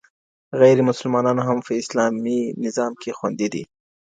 غيرمسلمانان 0.59 1.37
هم 1.47 1.57
په 1.67 1.71
اسلامي 1.81 2.39
نظام 2.65 2.93
کي 3.01 3.11
خوندي 3.17 3.47
دي. 3.53 3.63